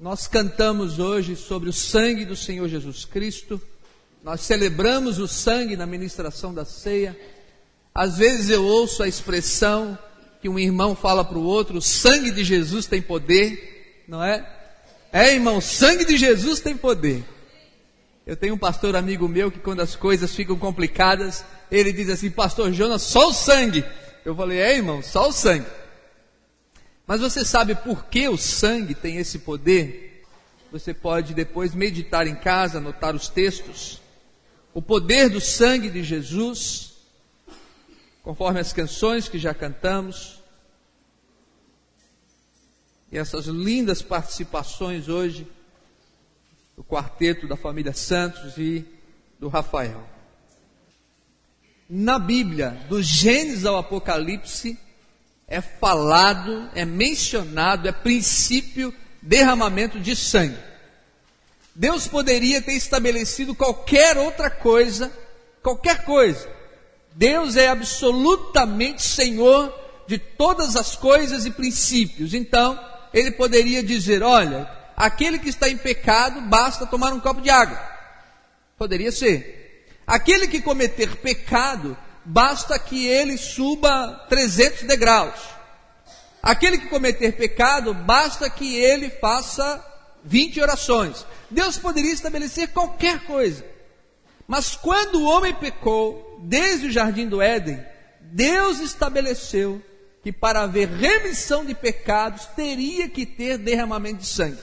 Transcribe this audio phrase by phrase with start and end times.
[0.00, 3.60] Nós cantamos hoje sobre o sangue do Senhor Jesus Cristo,
[4.24, 7.14] nós celebramos o sangue na ministração da ceia.
[7.94, 9.98] Às vezes eu ouço a expressão
[10.40, 14.42] que um irmão fala para o outro: o sangue de Jesus tem poder, não é?
[15.12, 17.22] É, irmão, o sangue de Jesus tem poder.
[18.26, 22.30] Eu tenho um pastor amigo meu que, quando as coisas ficam complicadas, ele diz assim:
[22.30, 23.84] Pastor Jonas, só o sangue.
[24.24, 25.66] Eu falei: É, irmão, só o sangue.
[27.10, 30.24] Mas você sabe por que o sangue tem esse poder?
[30.70, 34.00] Você pode depois meditar em casa, anotar os textos.
[34.72, 36.92] O poder do sangue de Jesus,
[38.22, 40.40] conforme as canções que já cantamos,
[43.10, 45.48] e essas lindas participações hoje
[46.76, 48.86] do quarteto da família Santos e
[49.36, 50.08] do Rafael.
[51.88, 54.78] Na Bíblia, do Gênesis ao Apocalipse,
[55.50, 60.56] é falado, é mencionado, é princípio derramamento de sangue.
[61.74, 65.12] Deus poderia ter estabelecido qualquer outra coisa,
[65.60, 66.48] qualquer coisa.
[67.12, 69.74] Deus é absolutamente Senhor
[70.06, 72.32] de todas as coisas e princípios.
[72.32, 72.78] Então,
[73.12, 77.78] ele poderia dizer: olha, aquele que está em pecado, basta tomar um copo de água.
[78.78, 79.86] Poderia ser.
[80.06, 81.96] Aquele que cometer pecado,
[82.30, 85.40] basta que ele suba 300 degraus.
[86.40, 89.84] Aquele que cometer pecado, basta que ele faça
[90.24, 91.26] 20 orações.
[91.50, 93.64] Deus poderia estabelecer qualquer coisa.
[94.46, 97.84] Mas quando o homem pecou, desde o jardim do Éden,
[98.20, 99.82] Deus estabeleceu
[100.22, 104.58] que para haver remissão de pecados teria que ter derramamento de sangue.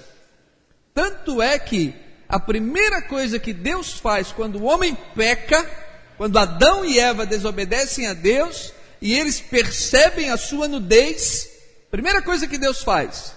[0.93, 1.93] Tanto é que
[2.29, 5.86] a primeira coisa que Deus faz quando o homem peca
[6.17, 11.49] quando Adão e Eva desobedecem a Deus e eles percebem a sua nudez,
[11.91, 13.33] primeira coisa que Deus faz,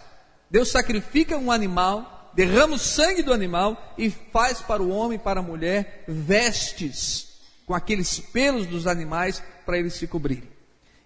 [0.51, 5.23] Deus sacrifica um animal, derrama o sangue do animal e faz para o homem e
[5.23, 7.29] para a mulher vestes
[7.67, 10.49] com aqueles pelos dos animais para eles se cobrirem.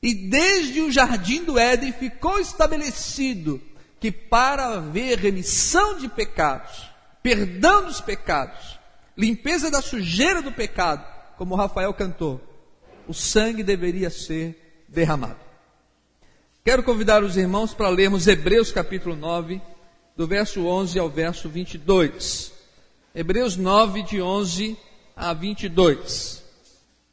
[0.03, 3.61] E desde o jardim do Éden ficou estabelecido
[4.01, 6.91] que para haver remissão de pecados,
[7.23, 8.79] perdão dos pecados,
[9.17, 11.05] limpeza da sujeira do pecado,
[11.37, 12.41] como Rafael cantou,
[13.07, 15.37] o sangue deveria ser derramado.
[16.65, 19.61] Quero convidar os irmãos para lermos Hebreus capítulo 9,
[20.17, 22.53] do verso 11 ao verso 22.
[23.15, 24.77] Hebreus 9, de 11
[25.15, 26.43] a 22.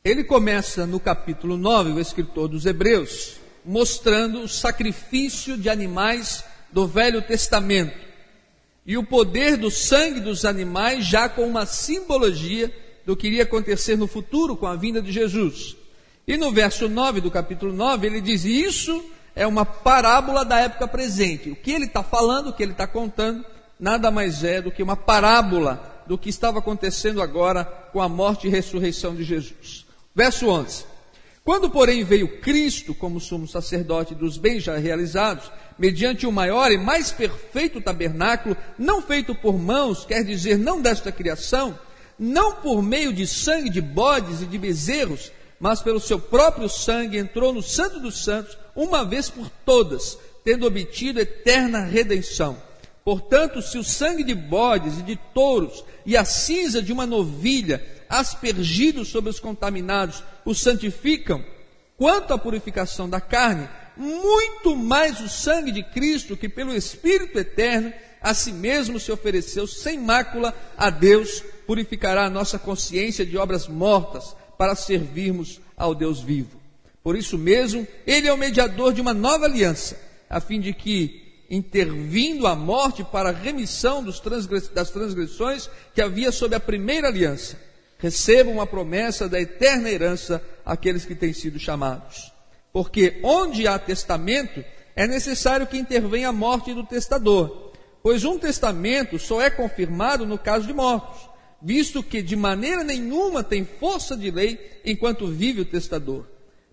[0.04, 6.88] Ele começa no capítulo 9, o escritor dos Hebreus, mostrando o sacrifício de animais do
[6.88, 7.98] Velho Testamento
[8.86, 12.74] e o poder do sangue dos animais, já com uma simbologia
[13.06, 15.76] do que iria acontecer no futuro com a vinda de Jesus.
[16.28, 19.04] E no verso 9 do capítulo 9, ele diz: Isso
[19.36, 21.50] é uma parábola da época presente.
[21.50, 23.46] O que ele está falando, o que ele está contando,
[23.80, 28.48] nada mais é do que uma parábola do que estava acontecendo agora com a morte
[28.48, 29.86] e ressurreição de Jesus.
[30.14, 30.86] Verso 11:
[31.44, 36.78] Quando, porém, veio Cristo como sumo sacerdote dos bens já realizados, mediante o maior e
[36.78, 41.78] mais perfeito tabernáculo, não feito por mãos, quer dizer, não desta criação,
[42.22, 47.18] não por meio de sangue de bodes e de bezerros, mas pelo seu próprio sangue
[47.18, 52.62] entrou no Santo dos Santos, uma vez por todas, tendo obtido eterna redenção.
[53.04, 57.84] Portanto, se o sangue de bodes e de touros e a cinza de uma novilha,
[58.08, 61.44] aspergidos sobre os contaminados, os santificam,
[61.98, 63.68] quanto à purificação da carne,
[63.98, 69.66] muito mais o sangue de Cristo, que pelo Espírito eterno a si mesmo se ofereceu
[69.66, 76.20] sem mácula a Deus, purificará a nossa consciência de obras mortas para servirmos ao Deus
[76.20, 76.60] vivo.
[77.02, 79.98] Por isso mesmo, ele é o mediador de uma nova aliança,
[80.30, 86.30] a fim de que, intervindo a morte para a remissão transgress das transgressões que havia
[86.30, 87.58] sob a primeira aliança,
[87.98, 92.34] recebam a promessa da eterna herança àqueles que têm sido chamados.
[92.74, 94.62] Porque onde há testamento,
[94.94, 97.72] é necessário que intervenha a morte do testador
[98.04, 101.30] pois um testamento só é confirmado no caso de mortos,
[101.62, 106.26] visto que de maneira nenhuma tem força de lei enquanto vive o testador,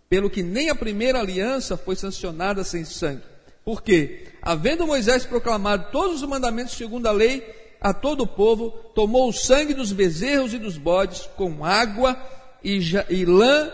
[0.08, 3.22] pelo que nem a primeira aliança foi sancionada sem sangue.
[3.64, 7.44] Porque, havendo Moisés proclamado todos os mandamentos segundo a lei
[7.80, 12.20] a todo o povo, tomou o sangue dos bezerros e dos bodes com água
[12.64, 12.80] e,
[13.10, 13.70] e lã,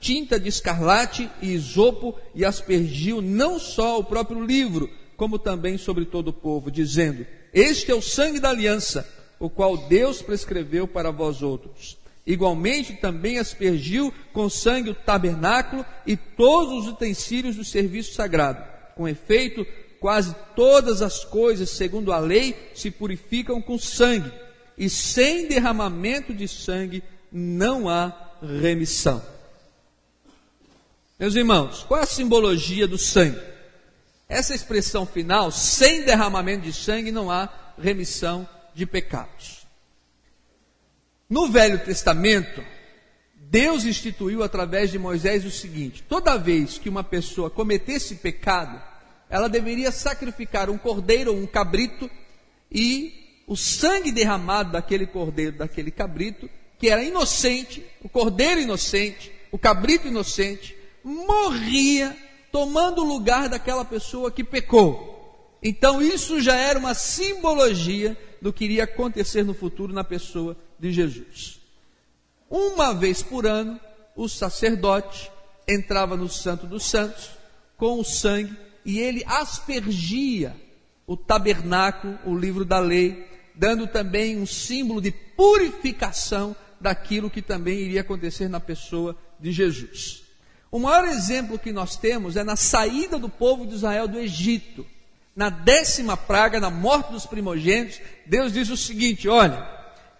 [0.00, 6.04] tinta de escarlate e isopo e aspergiu não só o próprio livro, como também sobre
[6.04, 11.10] todo o povo, dizendo: Este é o sangue da aliança, o qual Deus prescreveu para
[11.10, 11.96] vós outros.
[12.26, 18.62] Igualmente também aspergiu com sangue o tabernáculo e todos os utensílios do serviço sagrado.
[18.94, 19.66] Com efeito,
[19.98, 24.30] quase todas as coisas, segundo a lei, se purificam com sangue,
[24.76, 27.02] e sem derramamento de sangue
[27.32, 28.12] não há
[28.60, 29.22] remissão.
[31.18, 33.40] Meus irmãos, qual é a simbologia do sangue?
[34.28, 37.48] Essa expressão final, sem derramamento de sangue não há
[37.80, 38.46] remissão
[38.78, 39.66] de pecados.
[41.28, 42.62] No Velho Testamento,
[43.34, 48.80] Deus instituiu através de Moisés o seguinte: toda vez que uma pessoa cometesse pecado,
[49.28, 52.08] ela deveria sacrificar um cordeiro ou um cabrito
[52.70, 56.48] e o sangue derramado daquele cordeiro, daquele cabrito,
[56.78, 62.16] que era inocente, o cordeiro inocente, o cabrito inocente, morria
[62.52, 65.58] tomando o lugar daquela pessoa que pecou.
[65.60, 70.92] Então isso já era uma simbologia do que iria acontecer no futuro na pessoa de
[70.92, 71.60] Jesus.
[72.48, 73.78] Uma vez por ano,
[74.16, 75.30] o sacerdote
[75.66, 77.30] entrava no Santo dos Santos
[77.76, 80.56] com o sangue e ele aspergia
[81.06, 87.78] o tabernáculo, o livro da lei, dando também um símbolo de purificação daquilo que também
[87.80, 90.22] iria acontecer na pessoa de Jesus.
[90.70, 94.86] O maior exemplo que nós temos é na saída do povo de Israel do Egito.
[95.38, 99.64] Na décima praga, na morte dos primogênitos, Deus diz o seguinte: olha,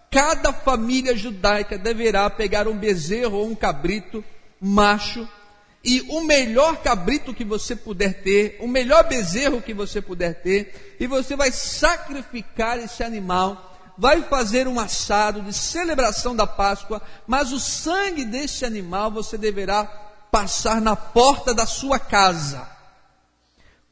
[0.09, 4.23] cada família judaica deverá pegar um bezerro ou um cabrito
[4.61, 5.27] macho
[5.83, 10.95] e o melhor cabrito que você puder ter, o melhor bezerro que você puder ter,
[10.97, 17.51] e você vai sacrificar esse animal, vai fazer um assado de celebração da Páscoa, mas
[17.51, 19.83] o sangue desse animal você deverá
[20.31, 22.78] passar na porta da sua casa.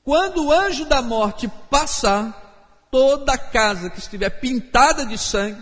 [0.08, 5.62] Quando o anjo da morte passar, toda casa que estiver pintada de sangue,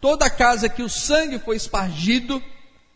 [0.00, 2.42] toda casa que o sangue foi espargido,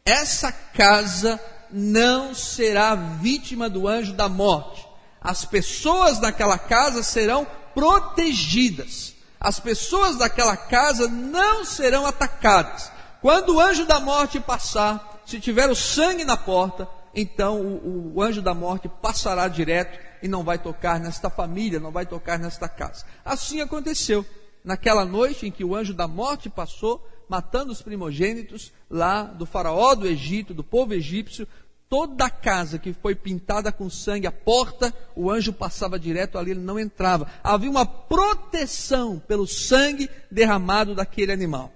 [0.06, 1.38] essa casa
[1.70, 4.88] não será vítima do anjo da morte.
[5.20, 9.12] As pessoas daquela casa serão protegidas.
[9.38, 12.90] As pessoas daquela casa não serão atacadas.
[13.20, 18.22] Quando o anjo da morte passar, se tiver o sangue na porta, então o, o,
[18.22, 22.68] anjo da morte passará direto e não vai tocar nesta família, não vai tocar nesta
[22.68, 23.04] casa.
[23.24, 24.24] Assim aconteceu.
[24.64, 29.94] Naquela noite em que o anjo da morte passou, matando os primogênitos lá do faraó
[29.94, 31.46] do Egito, do povo egípcio,
[31.88, 36.50] toda a casa que foi pintada com sangue, a porta, o anjo passava direto ali,
[36.50, 37.28] ele não entrava.
[37.42, 41.72] Havia uma proteção pelo sangue derramado daquele animal.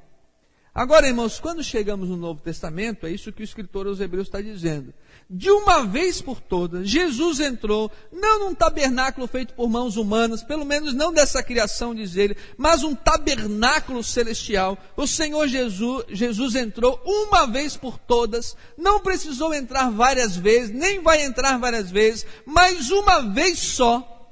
[0.74, 4.40] Agora, irmãos, quando chegamos no Novo Testamento, é isso que o escritor aos Hebreus está
[4.40, 4.94] dizendo.
[5.32, 10.64] De uma vez por todas, Jesus entrou, não num tabernáculo feito por mãos humanas, pelo
[10.64, 14.76] menos não dessa criação, diz ele, mas um tabernáculo celestial.
[14.96, 21.00] O Senhor Jesus, Jesus entrou uma vez por todas, não precisou entrar várias vezes, nem
[21.00, 24.28] vai entrar várias vezes, mas uma vez só,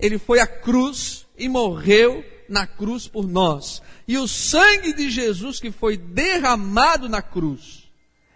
[0.00, 3.82] ele foi à cruz e morreu na cruz por nós.
[4.08, 7.83] E o sangue de Jesus que foi derramado na cruz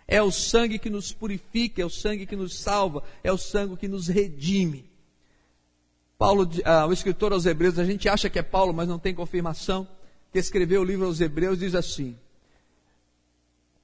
[0.08, 3.76] é o sangue que nos purifica, é o sangue que nos salva, é o sangue
[3.76, 4.87] que nos redime.
[6.16, 9.14] Paulo, ah, o escritor aos Hebreus, a gente acha que é Paulo, mas não tem
[9.14, 9.87] confirmação,
[10.32, 12.16] que escreveu o livro aos Hebreus, diz assim: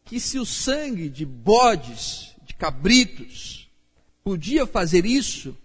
[0.05, 3.71] que se o sangue de bodes, de cabritos,
[4.23, 5.57] podia fazer isso,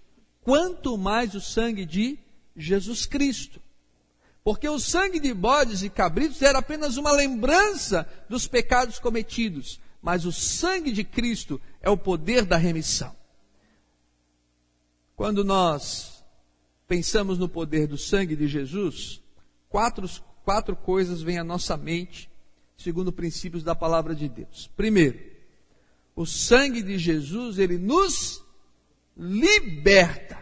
[0.42, 2.20] quanto mais o sangue de
[2.56, 3.62] Jesus Cristo.
[4.44, 10.26] Porque o sangue de bodes e cabritos era apenas uma lembrança dos pecados cometidos, mas
[10.26, 13.16] o sangue de Cristo é o poder da remissão.
[15.16, 16.24] Quando nós
[16.88, 19.22] pensamos no poder do sangue de Jesus,
[19.68, 20.10] quatro,
[20.44, 22.30] quatro coisas vêm à nossa mente,
[22.78, 24.70] segundo princípios da palavra de Deus.
[24.76, 25.20] Primeiro,
[26.16, 28.44] o sangue de Jesus, ele nos
[29.16, 30.40] liberta.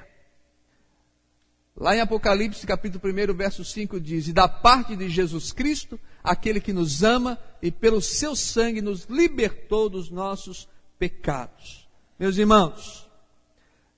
[1.76, 6.60] Lá em Apocalipse, capítulo 1, verso 5 diz: E da parte de Jesus Cristo, aquele
[6.60, 10.68] que nos ama e pelo seu sangue nos libertou dos nossos
[11.00, 11.88] pecados.
[12.20, 13.08] Meus irmãos,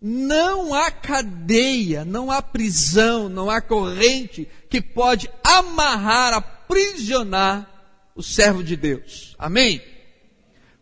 [0.01, 7.69] não há cadeia, não há prisão, não há corrente que pode amarrar, aprisionar
[8.15, 9.35] o servo de Deus.
[9.37, 9.81] Amém?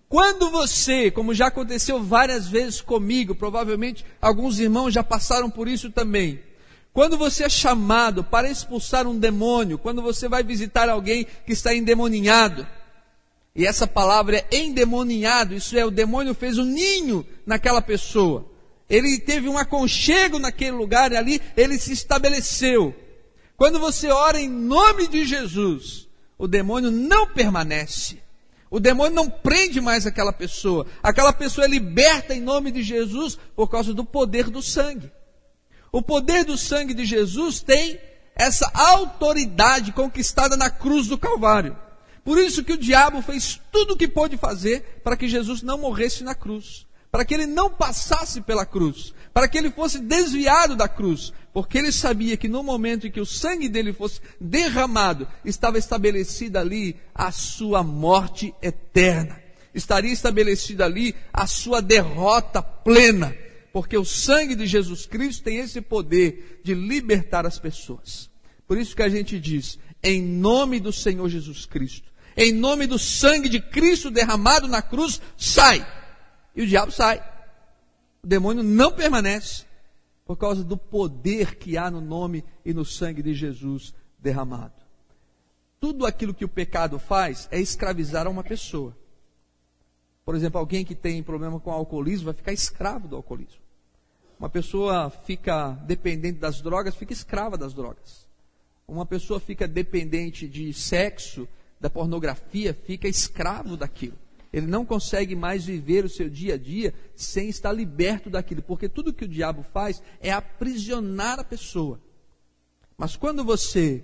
[0.10, 5.92] Quando você, como já aconteceu várias vezes comigo, provavelmente alguns irmãos já passaram por isso
[5.92, 6.40] também,
[6.98, 11.72] quando você é chamado para expulsar um demônio, quando você vai visitar alguém que está
[11.72, 12.66] endemoninhado,
[13.56, 18.50] e essa palavra é endemoninhado, isso é, o demônio fez um ninho naquela pessoa.
[18.90, 22.96] Ele teve um aconchego naquele lugar e ali ele se estabeleceu.
[23.56, 28.18] Quando você ora em nome de Jesus, o demônio não permanece.
[28.72, 30.88] O demônio não prende mais aquela pessoa.
[31.04, 35.12] Aquela pessoa é liberta em nome de Jesus por causa do poder do sangue.
[35.92, 38.00] O poder do sangue de Jesus tem
[38.36, 41.76] essa autoridade conquistada na cruz do Calvário.
[42.24, 45.78] Por isso que o diabo fez tudo o que pôde fazer para que Jesus não
[45.78, 50.76] morresse na cruz, para que ele não passasse pela cruz, para que ele fosse desviado
[50.76, 55.28] da cruz, porque ele sabia que no momento em que o sangue dele fosse derramado,
[55.46, 59.42] estava estabelecida ali a sua morte eterna.
[59.74, 63.34] Estaria estabelecida ali a sua derrota plena,
[63.78, 68.28] porque o sangue de Jesus Cristo tem esse poder de libertar as pessoas.
[68.66, 72.98] Por isso que a gente diz, em nome do Senhor Jesus Cristo, em nome do
[72.98, 75.86] sangue de Cristo derramado na cruz, sai.
[76.56, 77.20] E o diabo sai.
[78.24, 79.66] O demônio não permanece
[80.26, 84.74] por causa do poder que há no nome e no sangue de Jesus derramado.
[85.80, 88.98] Tudo aquilo que o pecado faz é escravizar uma pessoa.
[90.26, 93.67] Por exemplo, alguém que tem problema com alcoolismo vai ficar escravo do alcoolismo.
[94.40, 98.28] Uma pessoa fica dependente das drogas, fica escrava das drogas.
[98.88, 101.48] Uma pessoa fica dependente de sexo,
[101.80, 104.18] da pornografia, fica escravo daquilo.
[104.54, 108.88] Ele não consegue mais viver o seu dia a dia sem estar liberto daquilo, porque
[108.88, 112.00] tudo que o diabo faz é aprisionar a pessoa.
[112.98, 114.04] Mas quando você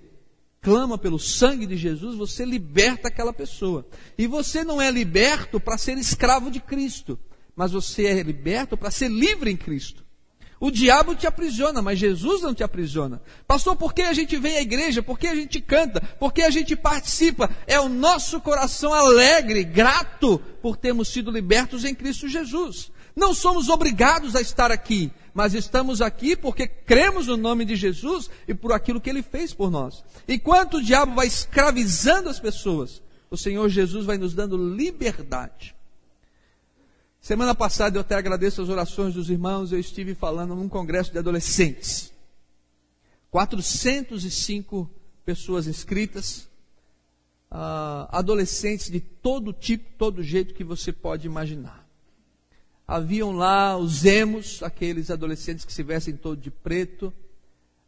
[0.60, 3.86] clama pelo sangue de Jesus, você liberta aquela pessoa.
[4.16, 7.18] E você não é liberto para ser escravo de Cristo,
[7.56, 10.03] mas você é liberto para ser livre em Cristo.
[10.60, 13.20] O diabo te aprisiona, mas Jesus não te aprisiona.
[13.46, 15.02] Pastor, por que a gente vem à igreja?
[15.02, 16.00] Por que a gente canta?
[16.00, 17.50] Por que a gente participa?
[17.66, 22.90] É o nosso coração alegre, grato por termos sido libertos em Cristo Jesus.
[23.16, 28.28] Não somos obrigados a estar aqui, mas estamos aqui porque cremos no nome de Jesus
[28.48, 30.04] e por aquilo que ele fez por nós.
[30.26, 35.74] Enquanto o diabo vai escravizando as pessoas, o Senhor Jesus vai nos dando liberdade.
[37.24, 41.18] Semana passada eu até agradeço as orações dos irmãos, eu estive falando num congresso de
[41.18, 42.12] adolescentes.
[43.30, 44.90] 405
[45.24, 46.40] pessoas inscritas,
[47.50, 51.88] uh, adolescentes de todo tipo, todo jeito que você pode imaginar.
[52.86, 57.10] Haviam lá os emos, aqueles adolescentes que se vestem todo de preto.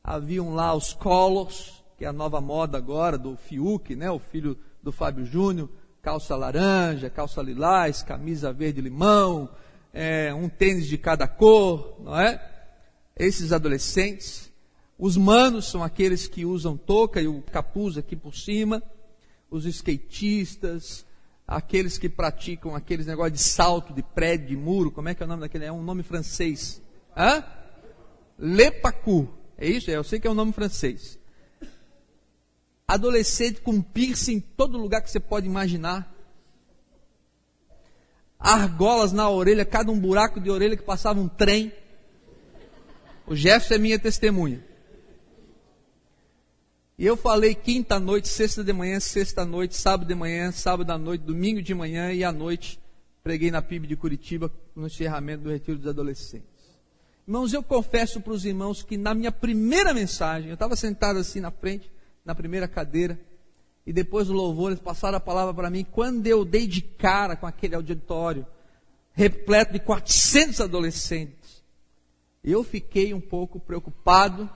[0.02, 4.56] Haviam lá os colors, que é a nova moda agora do Fiuk, né, o filho
[4.82, 5.68] do Fábio Júnior
[6.06, 9.50] calça laranja, calça lilás, camisa verde limão,
[9.92, 12.40] é, um tênis de cada cor, não é?
[13.18, 14.48] Esses adolescentes.
[14.96, 18.80] Os manos são aqueles que usam touca e o capuz aqui por cima.
[19.50, 21.04] Os skatistas,
[21.44, 25.26] aqueles que praticam aqueles negócios de salto, de prédio, de muro, como é que é
[25.26, 25.64] o nome daquele?
[25.64, 26.80] É um nome francês.
[27.16, 27.42] Hã?
[28.38, 29.28] Lepacu.
[29.58, 29.90] É isso?
[29.90, 31.18] É, eu sei que é um nome francês
[32.86, 36.14] adolescente com piercing em todo lugar que você pode imaginar.
[38.38, 41.72] Argolas na orelha, cada um buraco de orelha que passava um trem.
[43.26, 44.64] O Jefferson é minha testemunha.
[46.98, 50.96] E eu falei quinta noite, sexta de manhã, sexta noite, sábado de manhã, sábado à
[50.96, 52.80] noite, domingo de manhã e à noite
[53.22, 56.46] preguei na PIB de Curitiba no encerramento do Retiro dos Adolescentes.
[57.26, 61.40] Irmãos, eu confesso para os irmãos que na minha primeira mensagem, eu estava sentado assim
[61.40, 61.90] na frente,
[62.26, 63.18] na primeira cadeira.
[63.86, 65.86] E depois do louvor, eles passaram a palavra para mim.
[65.90, 68.44] Quando eu dei de cara com aquele auditório,
[69.12, 71.62] repleto de 400 adolescentes,
[72.42, 74.50] eu fiquei um pouco preocupado,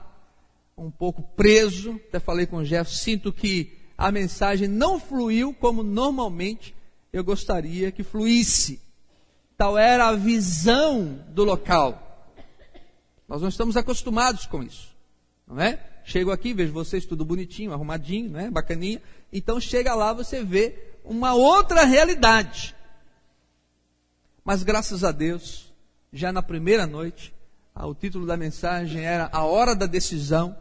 [0.77, 1.93] um pouco preso.
[2.09, 6.75] Até falei com o Jeff, sinto que a mensagem não fluiu como normalmente
[7.13, 8.81] eu gostaria que fluísse.
[9.55, 12.27] Tal era a visão do local.
[13.27, 14.93] Nós não estamos acostumados com isso,
[15.47, 15.90] não é?
[16.03, 18.49] Chego aqui, vejo vocês tudo bonitinho, arrumadinho, né?
[18.49, 19.01] Bacaninha.
[19.31, 22.75] Então chega lá, você vê uma outra realidade.
[24.43, 25.71] Mas graças a Deus,
[26.11, 27.33] já na primeira noite,
[27.73, 30.55] ah, o título da mensagem era A Hora da Decisão,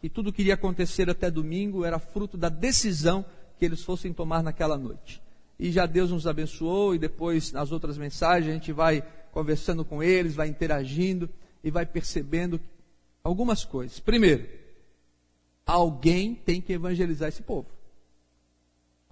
[0.00, 3.24] que tudo que iria acontecer até domingo era fruto da decisão
[3.58, 5.22] que eles fossem tomar naquela noite.
[5.58, 9.02] E já Deus nos abençoou, e depois nas outras mensagens a gente vai
[9.32, 11.28] conversando com eles, vai interagindo
[11.62, 12.60] e vai percebendo
[13.22, 14.00] algumas coisas.
[14.00, 14.48] Primeiro,
[15.66, 17.68] alguém tem que evangelizar esse povo.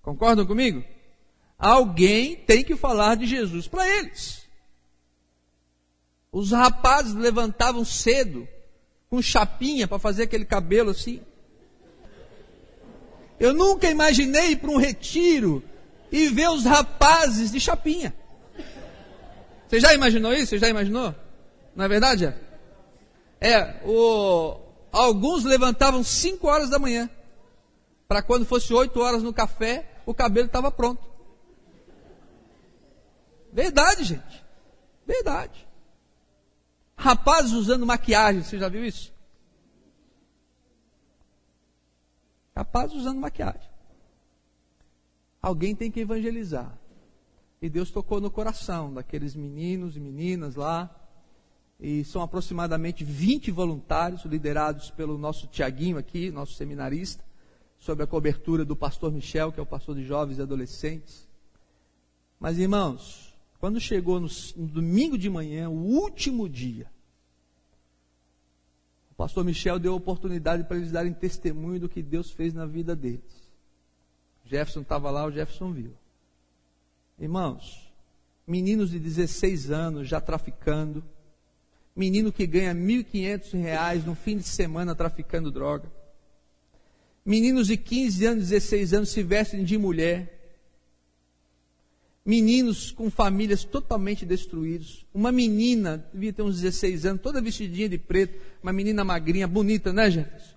[0.03, 0.85] Concordam comigo?
[1.59, 4.47] Alguém tem que falar de Jesus para eles.
[6.31, 8.47] Os rapazes levantavam cedo,
[9.09, 11.23] com chapinha para fazer aquele cabelo assim.
[13.39, 15.63] Eu nunca imaginei ir para um retiro
[16.11, 18.15] e ver os rapazes de chapinha.
[19.69, 20.51] Você já imaginou isso?
[20.51, 21.15] Você já imaginou?
[21.75, 22.33] Não é verdade?
[23.47, 24.59] É, o,
[24.91, 27.09] alguns levantavam 5 horas da manhã.
[28.09, 31.07] Para quando fosse 8 horas no café, o cabelo estava pronto.
[33.53, 34.45] Verdade, gente.
[35.07, 35.65] Verdade.
[36.97, 39.15] Rapazes usando maquiagem, você já viu isso?
[42.57, 43.71] Rapazes usando maquiagem.
[45.41, 46.77] Alguém tem que evangelizar.
[47.63, 51.06] E Deus tocou no coração daqueles meninos e meninas lá.
[51.79, 57.23] E são aproximadamente 20 voluntários, liderados pelo nosso Tiaguinho aqui, nosso seminarista,
[57.79, 61.29] sob a cobertura do pastor Michel, que é o pastor de jovens e adolescentes.
[62.41, 66.91] Mas, irmãos, quando chegou no, no domingo de manhã, o último dia,
[69.11, 72.67] o pastor Michel deu a oportunidade para eles darem testemunho do que Deus fez na
[72.67, 73.51] vida deles.
[74.45, 75.93] Jefferson estava lá, o Jefferson viu.
[77.19, 77.91] Irmãos,
[78.47, 81.03] meninos de 16 anos já traficando,
[81.97, 85.91] menino que ganha R$ 1.500 no fim de semana traficando droga,
[87.25, 90.37] meninos de 15 anos, 16 anos se vestem de mulher,
[92.23, 97.97] meninos com famílias totalmente destruídos, uma menina, devia ter uns 16 anos, toda vestidinha de
[97.97, 100.57] preto, uma menina magrinha, bonita, né, Jefferson?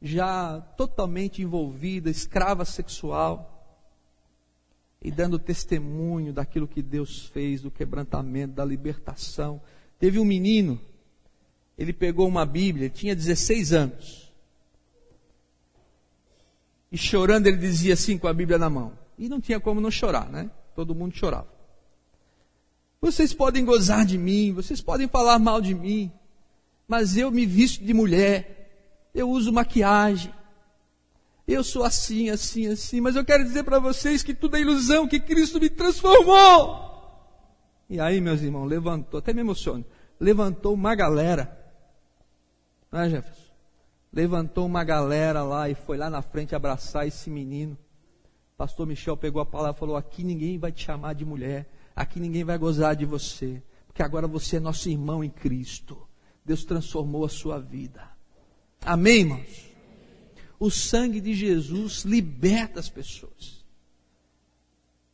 [0.00, 3.57] Já totalmente envolvida, escrava sexual,
[5.02, 9.60] e dando testemunho daquilo que Deus fez, do quebrantamento, da libertação.
[9.98, 10.80] Teve um menino,
[11.76, 14.32] ele pegou uma Bíblia, tinha 16 anos.
[16.90, 18.92] E chorando, ele dizia assim com a Bíblia na mão.
[19.18, 20.50] E não tinha como não chorar, né?
[20.74, 21.48] Todo mundo chorava.
[23.00, 26.10] Vocês podem gozar de mim, vocês podem falar mal de mim,
[26.88, 30.32] mas eu me visto de mulher, eu uso maquiagem,
[31.54, 35.08] eu sou assim, assim, assim, mas eu quero dizer para vocês que tudo é ilusão,
[35.08, 36.86] que Cristo me transformou.
[37.88, 39.84] E aí, meus irmãos, levantou, até me emociono,
[40.20, 41.58] levantou uma galera,
[42.92, 43.48] não é, Jefferson?
[44.12, 47.76] Levantou uma galera lá e foi lá na frente abraçar esse menino.
[48.56, 52.18] Pastor Michel pegou a palavra e falou: Aqui ninguém vai te chamar de mulher, aqui
[52.18, 55.98] ninguém vai gozar de você, porque agora você é nosso irmão em Cristo.
[56.44, 58.02] Deus transformou a sua vida.
[58.84, 59.67] Amém, irmãos?
[60.58, 63.64] O sangue de Jesus liberta as pessoas.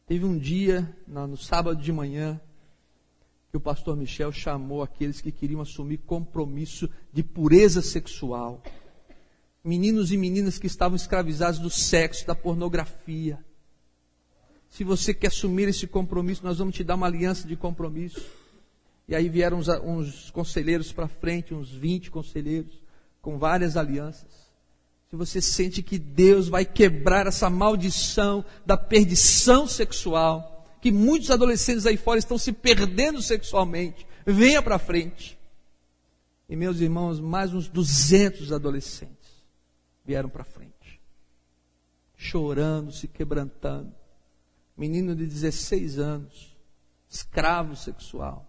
[0.07, 2.40] Teve um dia, no sábado de manhã,
[3.50, 8.62] que o pastor Michel chamou aqueles que queriam assumir compromisso de pureza sexual.
[9.62, 13.38] Meninos e meninas que estavam escravizados do sexo, da pornografia.
[14.68, 18.24] Se você quer assumir esse compromisso, nós vamos te dar uma aliança de compromisso.
[19.07, 22.83] E aí vieram uns, uns conselheiros para frente, uns 20 conselheiros,
[23.20, 24.43] com várias alianças
[25.14, 31.87] que você sente que Deus vai quebrar essa maldição da perdição sexual, que muitos adolescentes
[31.87, 35.38] aí fora estão se perdendo sexualmente, venha para frente.
[36.48, 39.31] E meus irmãos, mais uns 200 adolescentes
[40.05, 41.00] vieram para frente,
[42.16, 43.94] chorando, se quebrantando.
[44.77, 46.57] Menino de 16 anos,
[47.09, 48.44] escravo sexual,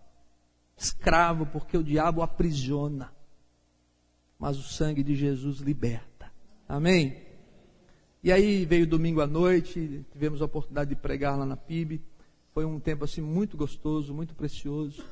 [0.76, 3.14] escravo porque o diabo aprisiona,
[4.40, 6.15] mas o sangue de Jesus liberta.
[6.68, 7.18] Amém?
[8.24, 12.02] E aí veio domingo à noite, tivemos a oportunidade de pregar lá na PIB.
[12.54, 15.04] Foi um tempo assim muito gostoso, muito precioso.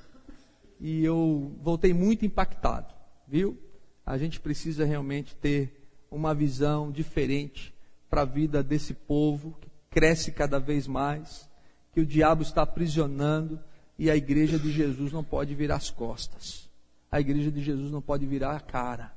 [0.79, 2.93] E eu voltei muito impactado,
[3.27, 3.57] viu?
[4.03, 7.73] A gente precisa realmente ter uma visão diferente
[8.09, 11.47] para a vida desse povo que cresce cada vez mais,
[11.93, 13.59] que o diabo está aprisionando
[13.97, 16.67] e a igreja de Jesus não pode virar as costas.
[17.11, 19.13] A igreja de Jesus não pode virar a cara.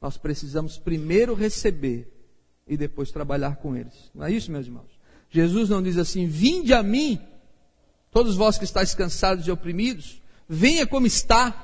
[0.00, 2.12] Nós precisamos primeiro receber
[2.66, 4.10] e depois trabalhar com eles.
[4.14, 4.98] Não é isso, meus irmãos?
[5.30, 7.20] Jesus não diz assim: Vinde a mim,
[8.10, 11.62] todos vós que estáis cansados e oprimidos, venha como está.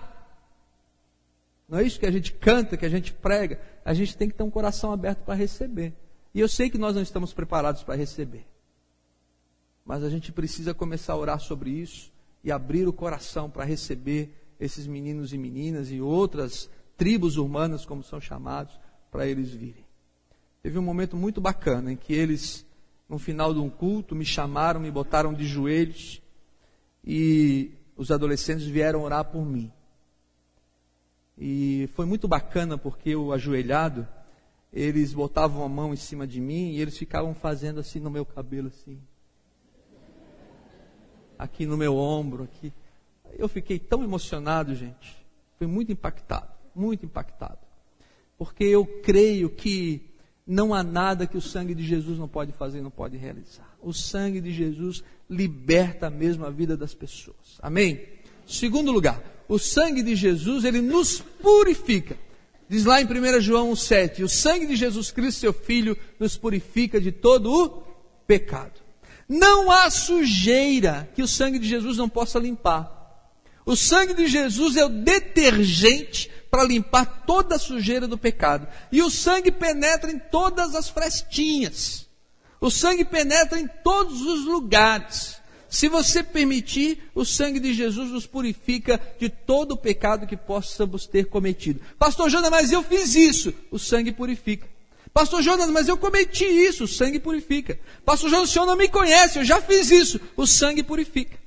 [1.69, 3.61] Não é isso que a gente canta, que a gente prega.
[3.85, 5.95] A gente tem que ter um coração aberto para receber.
[6.35, 8.47] E eu sei que nós não estamos preparados para receber.
[9.85, 12.13] Mas a gente precisa começar a orar sobre isso
[12.45, 18.03] e abrir o coração para receber esses meninos e meninas e outras tribos humanas, como
[18.03, 18.79] são chamados,
[19.11, 19.85] para eles virem.
[20.63, 22.65] Teve um momento muito bacana em que eles,
[23.09, 26.23] no final de um culto, me chamaram, me botaram de joelhos
[27.05, 29.73] e os adolescentes vieram orar por mim.
[31.37, 34.07] E foi muito bacana porque eu ajoelhado,
[34.73, 38.25] eles botavam a mão em cima de mim e eles ficavam fazendo assim no meu
[38.25, 39.01] cabelo assim.
[41.37, 42.73] Aqui no meu ombro, aqui.
[43.33, 45.27] Eu fiquei tão emocionado, gente.
[45.59, 47.59] Fui muito impactado muito impactado.
[48.37, 50.11] Porque eu creio que
[50.47, 53.77] não há nada que o sangue de Jesus não pode fazer, não pode realizar.
[53.81, 57.59] O sangue de Jesus liberta mesmo a vida das pessoas.
[57.61, 58.01] Amém?
[58.47, 62.17] Segundo lugar, o sangue de Jesus, ele nos purifica.
[62.69, 67.01] Diz lá em 1 João 1,7: O sangue de Jesus Cristo, seu Filho, nos purifica
[67.01, 67.83] de todo o
[68.27, 68.81] pecado.
[69.29, 73.01] Não há sujeira que o sangue de Jesus não possa limpar.
[73.65, 78.69] O sangue de Jesus é o detergente para limpar toda a sujeira do pecado.
[78.93, 82.07] E o sangue penetra em todas as frestinhas.
[82.61, 85.39] O sangue penetra em todos os lugares.
[85.71, 91.07] Se você permitir, o sangue de Jesus nos purifica de todo o pecado que possamos
[91.07, 91.81] ter cometido.
[91.99, 93.55] Pastor Jonas, mas eu fiz isso.
[93.71, 94.69] O sangue purifica.
[95.15, 96.85] Pastor Jonas, mas eu cometi isso.
[96.85, 97.81] O sangue purifica.
[98.05, 99.39] Pastor Jonas, o senhor não me conhece.
[99.39, 100.21] Eu já fiz isso.
[100.37, 101.41] O sangue purifica.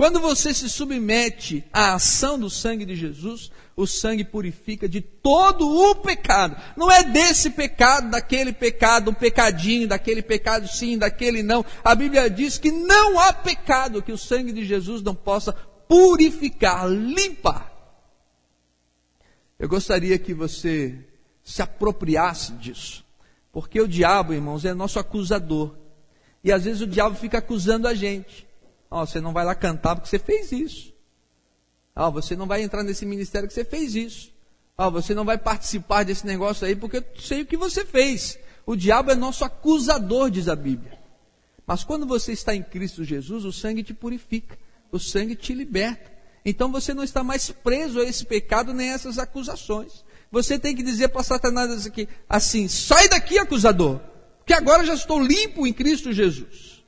[0.00, 5.66] Quando você se submete à ação do sangue de Jesus, o sangue purifica de todo
[5.66, 6.56] o pecado.
[6.76, 11.64] Não é desse pecado, daquele pecado, um pecadinho, daquele pecado sim, daquele não.
[11.82, 15.52] A Bíblia diz que não há pecado que o sangue de Jesus não possa
[15.88, 17.72] purificar, limpar.
[19.58, 20.98] Eu gostaria que você
[21.42, 23.04] se apropriasse disso.
[23.52, 25.74] Porque o diabo, irmãos, é nosso acusador.
[26.44, 28.46] E às vezes o diabo fica acusando a gente.
[28.90, 30.92] Ó, oh, você não vai lá cantar porque você fez isso.
[32.02, 34.32] Oh, você não vai entrar nesse ministério porque você fez isso.
[34.78, 38.38] Oh, você não vai participar desse negócio aí porque eu sei o que você fez.
[38.64, 40.98] O diabo é nosso acusador, diz a Bíblia.
[41.66, 44.58] Mas quando você está em Cristo Jesus, o sangue te purifica,
[44.90, 46.10] o sangue te liberta.
[46.42, 50.02] Então você não está mais preso a esse pecado nem a essas acusações.
[50.32, 54.00] Você tem que dizer para Satanás aqui, assim: sai daqui, acusador,
[54.46, 56.79] que agora já estou limpo em Cristo Jesus.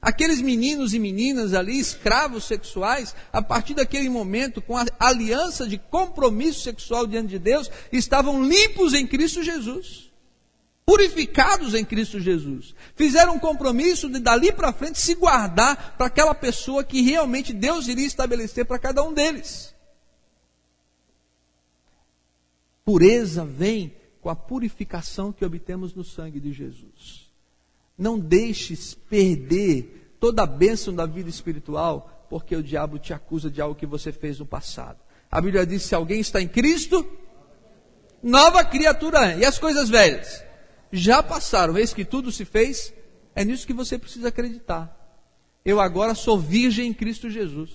[0.00, 5.76] Aqueles meninos e meninas ali, escravos sexuais, a partir daquele momento, com a aliança de
[5.76, 10.08] compromisso sexual diante de Deus, estavam limpos em Cristo Jesus.
[10.86, 12.74] Purificados em Cristo Jesus.
[12.94, 17.88] Fizeram um compromisso de dali para frente se guardar para aquela pessoa que realmente Deus
[17.88, 19.74] iria estabelecer para cada um deles.
[22.84, 27.27] Pureza vem com a purificação que obtemos no sangue de Jesus.
[27.98, 33.60] Não deixes perder toda a bênção da vida espiritual, porque o diabo te acusa de
[33.60, 34.98] algo que você fez no passado.
[35.30, 37.04] A Bíblia diz: se alguém está em Cristo,
[38.22, 39.38] nova criatura é.
[39.38, 40.44] E as coisas velhas
[40.92, 42.94] já passaram, eis que tudo se fez.
[43.34, 44.94] É nisso que você precisa acreditar.
[45.64, 47.70] Eu agora sou virgem em Cristo Jesus.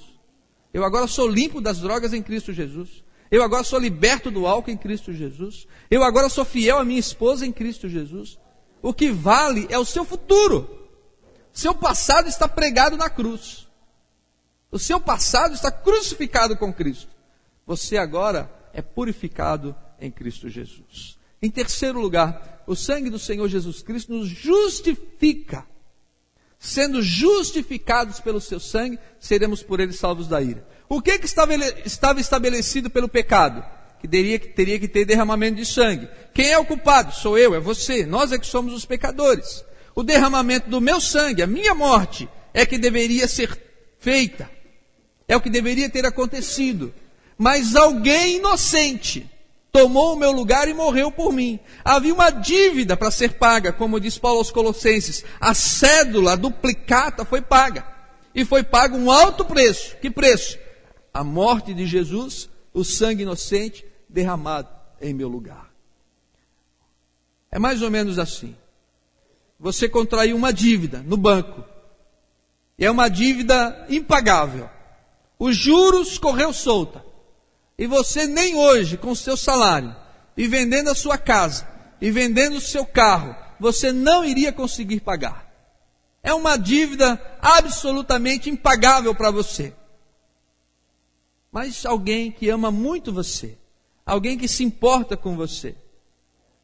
[0.73, 3.03] Eu agora sou limpo das drogas em Cristo Jesus.
[3.29, 5.67] Eu agora sou liberto do álcool em Cristo Jesus.
[5.89, 8.37] Eu agora sou fiel à minha esposa em Cristo Jesus.
[8.83, 10.89] O que vale é o seu futuro.
[11.53, 13.65] Seu passado está pregado na cruz.
[14.69, 17.09] O seu passado está crucificado com Cristo.
[17.65, 21.17] Você agora é purificado em Cristo Jesus.
[21.41, 25.65] Em terceiro lugar, o sangue do Senhor Jesus Cristo nos justifica.
[26.59, 30.67] Sendo justificados pelo seu sangue, seremos por ele salvos da ira.
[30.89, 33.63] O que, que estava estabelecido pelo pecado?
[34.03, 36.09] Que teria, que teria que ter derramamento de sangue.
[36.33, 37.15] Quem é o culpado?
[37.15, 38.05] Sou eu, é você.
[38.05, 39.63] Nós é que somos os pecadores.
[39.95, 43.57] O derramamento do meu sangue, a minha morte, é que deveria ser
[43.99, 44.51] feita.
[45.25, 46.93] É o que deveria ter acontecido.
[47.37, 49.29] Mas alguém inocente
[49.71, 51.57] tomou o meu lugar e morreu por mim.
[51.85, 55.23] Havia uma dívida para ser paga, como diz Paulo aos Colossenses.
[55.39, 57.87] A cédula, a duplicata foi paga.
[58.35, 59.95] E foi pago um alto preço.
[60.01, 60.59] Que preço?
[61.13, 64.69] A morte de Jesus, o sangue inocente derramado
[65.01, 65.73] em meu lugar.
[67.51, 68.55] É mais ou menos assim.
[69.59, 71.63] Você contraiu uma dívida no banco.
[72.77, 74.69] E é uma dívida impagável.
[75.37, 77.03] Os juros correu solta.
[77.77, 79.95] E você nem hoje, com seu salário,
[80.37, 81.67] e vendendo a sua casa,
[81.99, 85.51] e vendendo o seu carro, você não iria conseguir pagar.
[86.21, 89.73] É uma dívida absolutamente impagável para você.
[91.51, 93.57] Mas alguém que ama muito você,
[94.05, 95.75] alguém que se importa com você.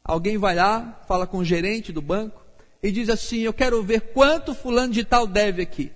[0.04, 2.42] Alguém vai lá, fala com o gerente do banco
[2.82, 5.92] e diz assim: Eu quero ver quanto fulano de tal deve aqui.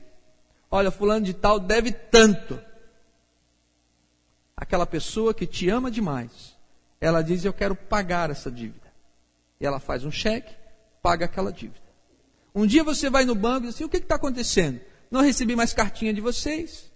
[0.71, 2.61] Olha, fulano de tal deve tanto.
[4.57, 6.57] Aquela pessoa que te ama demais,
[7.01, 8.93] ela diz: Eu quero pagar essa dívida.
[9.61, 10.55] E ela faz um cheque,
[11.03, 11.85] paga aquela dívida.
[12.55, 14.81] Um dia você vai no banco e diz assim: O que está acontecendo?
[15.11, 16.93] Não recebi mais cartinha de vocês.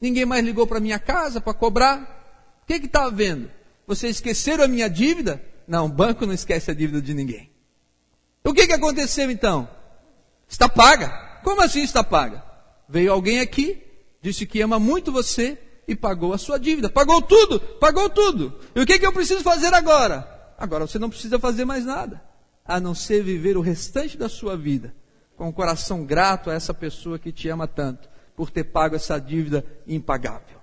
[0.00, 2.60] Ninguém mais ligou para minha casa para cobrar.
[2.62, 3.50] O que está havendo?
[3.88, 5.42] Vocês esqueceram a minha dívida?
[5.66, 7.50] Não, o banco não esquece a dívida de ninguém.
[8.44, 9.66] O que, que aconteceu então?
[10.46, 11.08] Está paga.
[11.42, 12.44] Como assim está paga?
[12.86, 13.82] Veio alguém aqui,
[14.20, 15.56] disse que ama muito você
[15.88, 16.90] e pagou a sua dívida.
[16.90, 18.60] Pagou tudo, pagou tudo.
[18.74, 20.54] E o que, que eu preciso fazer agora?
[20.58, 22.22] Agora você não precisa fazer mais nada,
[22.66, 24.94] a não ser viver o restante da sua vida
[25.34, 29.18] com o coração grato a essa pessoa que te ama tanto, por ter pago essa
[29.18, 30.58] dívida impagável.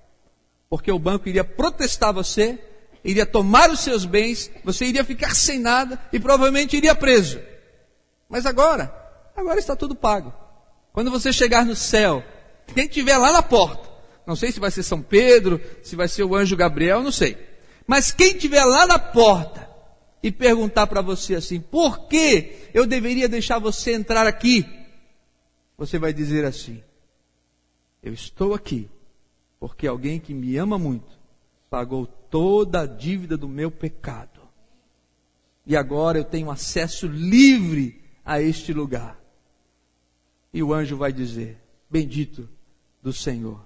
[0.70, 2.60] Porque o banco iria protestar você
[3.06, 7.40] iria tomar os seus bens, você iria ficar sem nada e provavelmente iria preso.
[8.28, 8.94] Mas agora,
[9.36, 10.34] agora está tudo pago.
[10.92, 12.24] Quando você chegar no céu,
[12.74, 13.94] quem estiver lá na porta,
[14.26, 17.38] Não sei se vai ser São Pedro, se vai ser o anjo Gabriel, não sei.
[17.86, 19.70] Mas quem estiver lá na porta
[20.24, 24.66] e perguntar para você assim: por que eu deveria deixar você entrar aqui?
[25.78, 26.84] Você vai dizer assim:
[28.02, 28.90] eu estou aqui
[29.60, 31.16] porque alguém que me ama muito
[31.70, 34.42] pagou toda a dívida do meu pecado.
[35.66, 39.18] E agora eu tenho acesso livre a este lugar.
[40.54, 41.58] E o anjo vai dizer:
[41.90, 42.50] Bendito
[43.02, 43.66] do Senhor.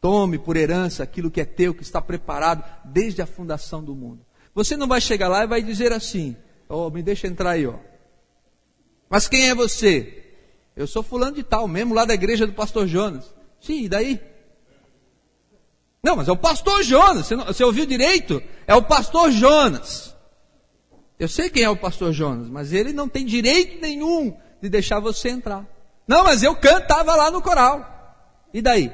[0.00, 4.24] Tome por herança aquilo que é teu, que está preparado desde a fundação do mundo.
[4.54, 6.36] Você não vai chegar lá e vai dizer assim:
[6.68, 7.80] Oh, me deixa entrar aí, ó.
[9.10, 10.32] Mas quem é você?
[10.76, 13.34] Eu sou fulano de tal, mesmo lá da igreja do pastor Jonas.
[13.60, 14.20] Sim, e daí?
[16.04, 17.26] Não, mas é o pastor Jonas.
[17.26, 18.42] Você, não, você ouviu direito?
[18.66, 20.14] É o pastor Jonas.
[21.18, 25.00] Eu sei quem é o pastor Jonas, mas ele não tem direito nenhum de deixar
[25.00, 25.66] você entrar.
[26.06, 28.46] Não, mas eu cantava lá no coral.
[28.52, 28.92] E daí?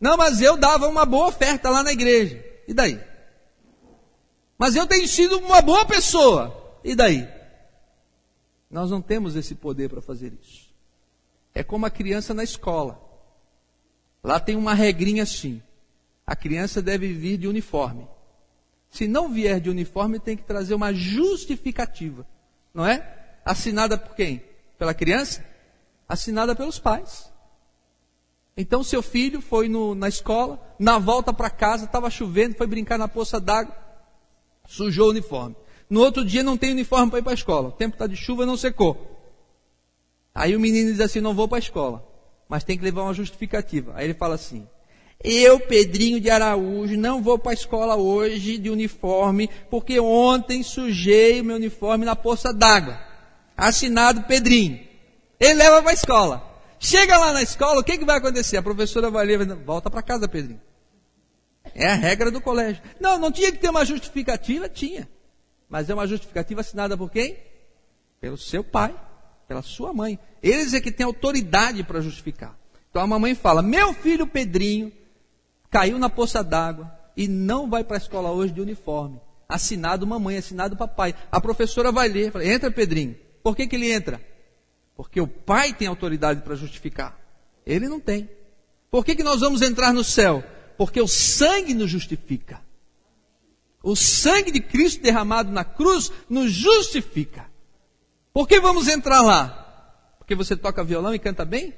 [0.00, 2.42] Não, mas eu dava uma boa oferta lá na igreja.
[2.66, 2.98] E daí?
[4.56, 6.78] Mas eu tenho sido uma boa pessoa.
[6.82, 7.28] E daí?
[8.70, 10.68] Nós não temos esse poder para fazer isso.
[11.54, 13.07] É como a criança na escola.
[14.22, 15.62] Lá tem uma regrinha assim.
[16.26, 18.06] A criança deve vir de uniforme.
[18.90, 22.26] Se não vier de uniforme, tem que trazer uma justificativa.
[22.72, 23.38] Não é?
[23.44, 24.42] Assinada por quem?
[24.78, 25.44] Pela criança?
[26.08, 27.32] Assinada pelos pais.
[28.56, 32.98] Então seu filho foi no, na escola, na volta para casa, estava chovendo, foi brincar
[32.98, 33.76] na poça d'água,
[34.66, 35.54] sujou o uniforme.
[35.88, 37.68] No outro dia não tem uniforme para ir para a escola.
[37.68, 39.16] O tempo está de chuva não secou.
[40.34, 42.04] Aí o menino diz assim: não vou para a escola,
[42.48, 43.92] mas tem que levar uma justificativa.
[43.94, 44.66] Aí ele fala assim:
[45.22, 51.40] eu, Pedrinho de Araújo, não vou para a escola hoje de uniforme, porque ontem sujei
[51.40, 52.98] o meu uniforme na poça d'água.
[53.56, 54.78] Assinado Pedrinho.
[55.40, 56.48] Ele leva para a escola.
[56.78, 58.56] Chega lá na escola, o que, que vai acontecer?
[58.56, 60.60] A professora vai ler, volta para casa, Pedrinho.
[61.74, 62.80] É a regra do colégio.
[63.00, 64.68] Não, não tinha que ter uma justificativa?
[64.68, 65.08] Tinha.
[65.68, 67.36] Mas é uma justificativa assinada por quem?
[68.20, 68.94] Pelo seu pai,
[69.48, 70.18] pela sua mãe.
[70.42, 72.56] Eles é que têm autoridade para justificar.
[72.90, 74.92] Então a mamãe fala: Meu filho Pedrinho
[75.70, 79.18] caiu na poça d'água e não vai para a escola hoje de uniforme.
[79.48, 81.14] Assinado mamãe, assinado papai.
[81.32, 83.16] A professora vai ler, fala, entra Pedrinho.
[83.42, 84.20] Por que, que ele entra?
[84.94, 87.18] Porque o pai tem autoridade para justificar.
[87.64, 88.28] Ele não tem.
[88.90, 90.44] Por que, que nós vamos entrar no céu?
[90.76, 92.60] Porque o sangue nos justifica.
[93.82, 97.48] O sangue de Cristo derramado na cruz nos justifica.
[98.38, 100.14] Por que vamos entrar lá?
[100.16, 101.74] Porque você toca violão e canta bem?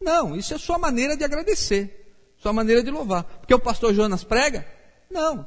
[0.00, 3.24] Não, isso é sua maneira de agradecer, sua maneira de louvar.
[3.24, 4.64] Porque o pastor Jonas prega?
[5.10, 5.44] Não.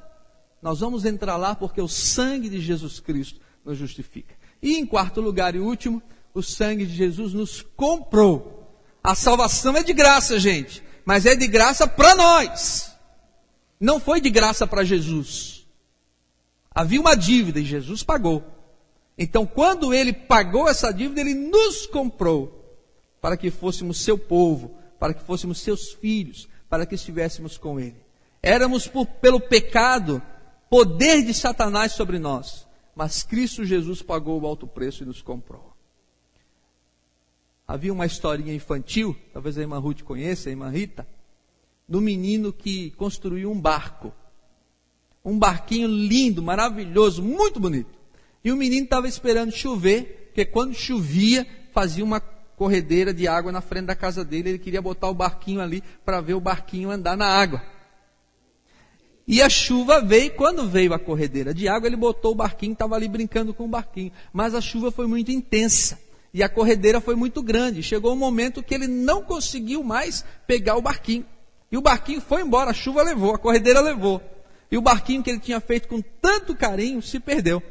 [0.62, 4.36] Nós vamos entrar lá porque o sangue de Jesus Cristo nos justifica.
[4.62, 8.70] E em quarto lugar e último, o sangue de Jesus nos comprou.
[9.02, 12.94] A salvação é de graça, gente, mas é de graça para nós.
[13.80, 15.66] Não foi de graça para Jesus.
[16.70, 18.59] Havia uma dívida e Jesus pagou.
[19.22, 22.78] Então, quando ele pagou essa dívida, ele nos comprou
[23.20, 27.98] para que fôssemos seu povo, para que fôssemos seus filhos, para que estivéssemos com ele.
[28.42, 30.22] Éramos por, pelo pecado,
[30.70, 35.74] poder de Satanás sobre nós, mas Cristo Jesus pagou o alto preço e nos comprou.
[37.68, 41.06] Havia uma historinha infantil, talvez a irmã Ruth conheça, a irmã Rita,
[41.86, 44.14] do menino que construiu um barco.
[45.26, 47.99] Um barquinho lindo, maravilhoso, muito bonito.
[48.44, 53.62] E o menino estava esperando chover, porque quando chovia, fazia uma corredeira de água na
[53.62, 54.50] frente da casa dele.
[54.50, 57.62] Ele queria botar o barquinho ali para ver o barquinho andar na água.
[59.28, 62.96] E a chuva veio, quando veio a corredeira de água, ele botou o barquinho, estava
[62.96, 64.12] ali brincando com o barquinho.
[64.34, 66.00] Mas a chuva foi muito intensa.
[66.34, 67.84] E a corredeira foi muito grande.
[67.84, 71.26] Chegou um momento que ele não conseguiu mais pegar o barquinho.
[71.72, 74.22] E o barquinho foi embora, a chuva levou, a corredeira levou.
[74.72, 77.62] E o barquinho que ele tinha feito com tanto carinho se perdeu.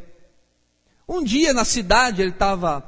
[1.09, 2.85] Um dia na cidade, ele estava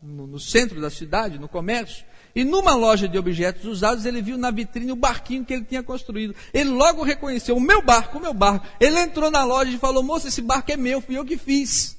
[0.00, 4.38] no, no, centro da cidade, no comércio, e numa loja de objetos usados, ele viu
[4.38, 6.34] na vitrine o barquinho que ele tinha construído.
[6.54, 8.66] Ele logo reconheceu: o meu barco, o meu barco.
[8.78, 11.96] Ele entrou na loja e falou: moça, esse barco é meu, fui eu que fiz.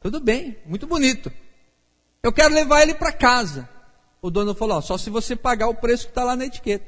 [0.00, 1.32] Tudo bem, muito bonito.
[2.22, 3.68] Eu quero levar ele para casa.
[4.22, 6.86] O dono falou: só se você pagar o preço que está lá na etiqueta.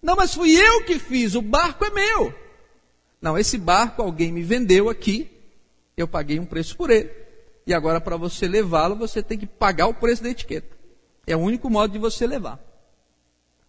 [0.00, 2.34] Não, mas fui eu que fiz, o barco é meu.
[3.20, 5.30] Não, esse barco alguém me vendeu aqui,
[5.96, 7.21] eu paguei um preço por ele.
[7.66, 10.76] E agora, para você levá-lo, você tem que pagar o preço da etiqueta.
[11.26, 12.58] É o único modo de você levar.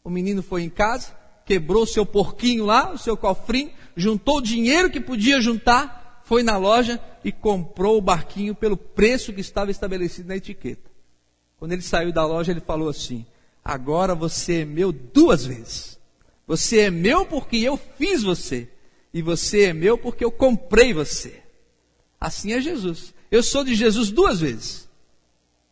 [0.04, 4.42] O menino foi em casa, quebrou o seu porquinho lá, o seu cofrinho, juntou o
[4.42, 9.72] dinheiro que podia juntar, foi na loja e comprou o barquinho pelo preço que estava
[9.72, 10.90] estabelecido na etiqueta.
[11.58, 13.26] Quando ele saiu da loja, ele falou assim:
[13.64, 16.00] Agora você é meu duas vezes.
[16.46, 18.70] Você é meu porque eu fiz você.
[19.14, 21.42] E você é meu porque eu comprei você.
[22.20, 23.13] Assim é Jesus.
[23.34, 24.88] Eu sou de Jesus duas vezes.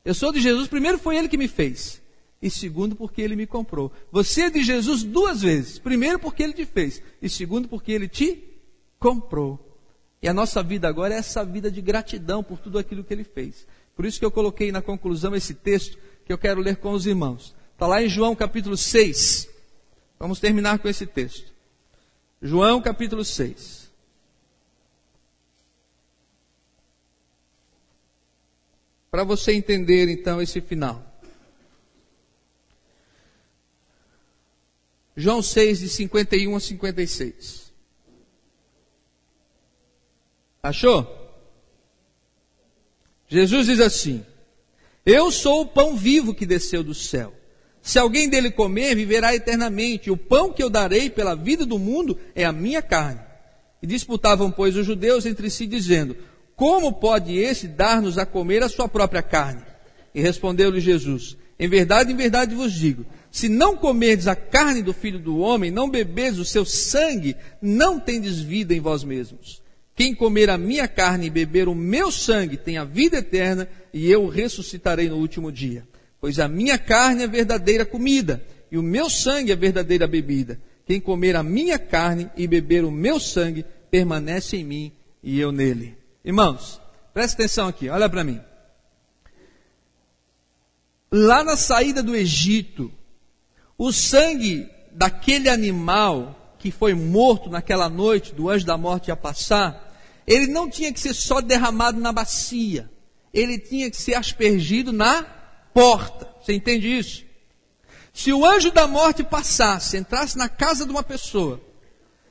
[0.03, 2.01] Eu sou de Jesus, primeiro foi ele que me fez.
[2.41, 3.91] E segundo, porque ele me comprou.
[4.11, 5.77] Você é de Jesus duas vezes.
[5.77, 7.03] Primeiro, porque ele te fez.
[7.21, 8.43] E segundo, porque ele te
[8.97, 9.77] comprou.
[10.23, 13.23] E a nossa vida agora é essa vida de gratidão por tudo aquilo que ele
[13.23, 13.67] fez.
[13.95, 17.05] Por isso que eu coloquei na conclusão esse texto que eu quero ler com os
[17.05, 17.53] irmãos.
[17.73, 19.47] Está lá em João capítulo 6.
[20.17, 21.53] Vamos terminar com esse texto.
[22.41, 23.80] João capítulo 6.
[29.11, 31.05] Para você entender então esse final.
[35.17, 37.73] João 6, de 51 a 56.
[40.63, 41.05] Achou?
[43.27, 44.25] Jesus diz assim:
[45.05, 47.33] Eu sou o pão vivo que desceu do céu.
[47.81, 50.09] Se alguém dele comer, viverá eternamente.
[50.09, 53.19] O pão que eu darei pela vida do mundo é a minha carne.
[53.81, 56.15] E disputavam, pois, os judeus entre si, dizendo:
[56.55, 59.61] Como pode esse dar-nos a comer a sua própria carne?
[60.13, 64.93] E respondeu-lhe Jesus: Em verdade, em verdade vos digo: se não comerdes a carne do
[64.93, 69.61] filho do homem, não bebedes o seu sangue, não tendes vida em vós mesmos.
[69.95, 74.09] Quem comer a minha carne e beber o meu sangue tem a vida eterna, e
[74.09, 75.87] eu ressuscitarei no último dia.
[76.19, 80.59] Pois a minha carne é verdadeira comida, e o meu sangue é verdadeira bebida.
[80.85, 84.91] Quem comer a minha carne e beber o meu sangue, permanece em mim
[85.23, 86.00] e eu nele.
[86.23, 86.79] Irmãos,
[87.13, 88.39] presta atenção aqui, olha para mim.
[91.11, 92.91] Lá na saída do Egito,
[93.77, 99.91] o sangue daquele animal que foi morto naquela noite, do anjo da morte ia passar,
[100.27, 102.89] ele não tinha que ser só derramado na bacia,
[103.33, 105.23] ele tinha que ser aspergido na
[105.73, 106.29] porta.
[106.39, 107.25] Você entende isso?
[108.13, 111.59] Se o anjo da morte passasse, entrasse na casa de uma pessoa,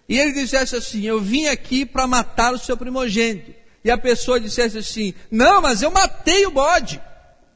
[0.09, 3.53] e ele dissesse assim: Eu vim aqui para matar o seu primogênito,
[3.85, 7.01] e a pessoa dissesse assim: Não, mas eu matei o bode,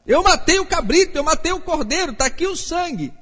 [0.07, 3.13] eu matei o cabrito, eu matei o cordeiro, está aqui o sangue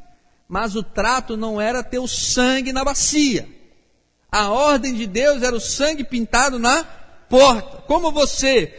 [0.52, 3.48] mas o trato não era ter o sangue na bacia.
[4.30, 7.78] A ordem de Deus era o sangue pintado na porta.
[7.86, 8.70] Como você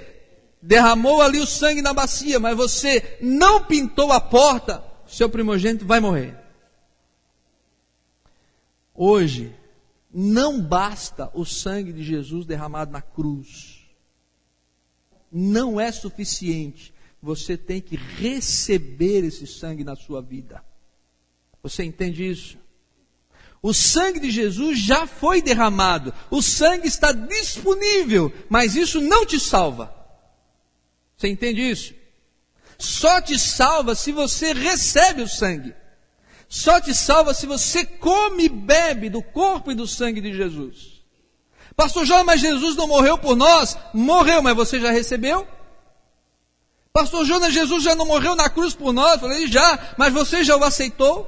[0.62, 6.00] derramou ali o sangue na bacia, mas você não pintou a porta, seu primogênito vai
[6.00, 6.38] morrer.
[8.94, 9.56] Hoje,
[10.14, 13.73] não basta o sangue de Jesus derramado na cruz.
[15.34, 16.94] Não é suficiente.
[17.22, 20.64] Você tem que receber esse sangue na sua vida.
[21.64, 22.58] Você entende isso?
[23.62, 29.40] O sangue de Jesus já foi derramado, o sangue está disponível, mas isso não te
[29.40, 29.96] salva.
[31.16, 31.94] Você entende isso?
[32.78, 35.74] Só te salva se você recebe o sangue.
[36.50, 40.93] Só te salva se você come e bebe do corpo e do sangue de Jesus.
[41.76, 43.78] Pastor João, mas Jesus não morreu por nós?
[43.94, 45.48] Morreu, mas você já recebeu?
[46.94, 49.20] Pastor Jonas, Jesus já não morreu na cruz por nós?
[49.20, 51.28] Falei, já, mas você já o aceitou?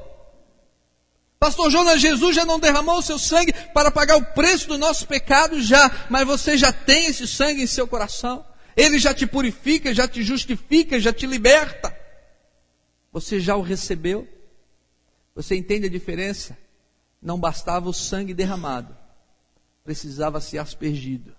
[1.39, 5.07] Pastor Jonas, Jesus já não derramou o seu sangue para pagar o preço do nosso
[5.07, 8.45] pecado já, mas você já tem esse sangue em seu coração.
[8.77, 11.95] Ele já te purifica, já te justifica, já te liberta.
[13.11, 14.27] Você já o recebeu?
[15.33, 16.57] Você entende a diferença?
[17.21, 18.95] Não bastava o sangue derramado,
[19.85, 21.33] precisava ser aspergido.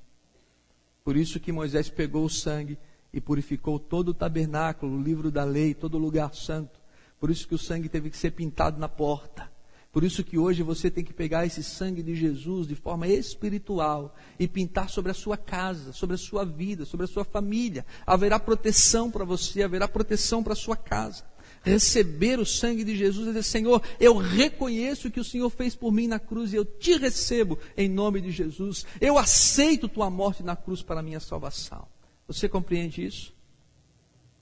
[1.05, 2.79] Por isso que Moisés pegou o sangue
[3.13, 6.81] e purificou todo o tabernáculo, o livro da lei, todo o lugar santo.
[7.19, 9.51] Por isso que o sangue teve que ser pintado na porta.
[9.91, 14.15] Por isso que hoje você tem que pegar esse sangue de Jesus de forma espiritual
[14.39, 17.85] e pintar sobre a sua casa, sobre a sua vida, sobre a sua família.
[18.07, 21.25] Haverá proteção para você, haverá proteção para a sua casa.
[21.67, 25.75] Receber o sangue de Jesus e dizer, Senhor, eu reconheço o que o Senhor fez
[25.75, 28.87] por mim na cruz e eu te recebo em nome de Jesus.
[29.01, 31.87] Eu aceito tua morte na cruz para a minha salvação.
[32.29, 33.35] Você compreende isso?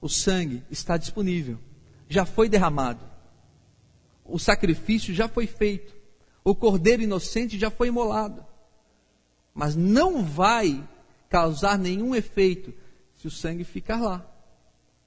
[0.01, 1.59] O sangue está disponível,
[2.09, 3.15] já foi derramado
[4.25, 5.95] o sacrifício já foi feito,
[6.43, 8.45] o cordeiro inocente já foi imolado.
[9.53, 10.83] Mas não vai
[11.29, 12.73] causar nenhum efeito
[13.17, 14.27] se o sangue ficar lá.